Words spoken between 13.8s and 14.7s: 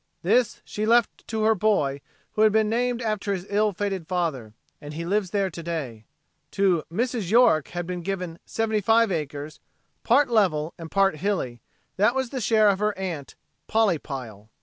Pile.